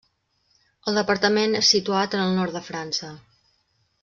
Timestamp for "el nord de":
2.25-2.63